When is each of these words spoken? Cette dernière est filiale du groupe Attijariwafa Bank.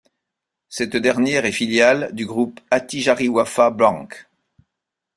Cette 0.67 0.95
dernière 0.95 1.45
est 1.45 1.51
filiale 1.51 2.09
du 2.15 2.25
groupe 2.25 2.59
Attijariwafa 2.71 3.69
Bank. 3.69 4.27